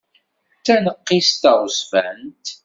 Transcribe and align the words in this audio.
D 0.57 0.61
taneqqist 0.65 1.41
taɣezzfant. 1.41 2.45